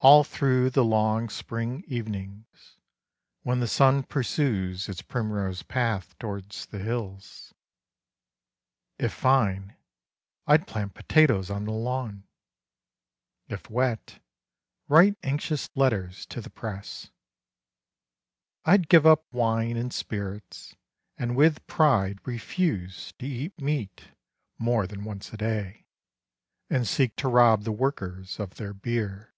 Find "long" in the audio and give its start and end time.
0.84-1.30